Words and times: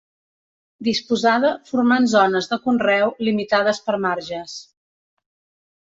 Disposada 0.87 1.51
formant 1.67 2.09
zones 2.15 2.49
de 2.53 2.59
conreu 2.65 3.15
limitades 3.29 3.85
per 3.91 3.99
marges. 4.07 4.57